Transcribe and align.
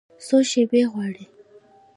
څو 0.25 0.37
شیبې 0.49 0.81
غواړي 0.91 1.25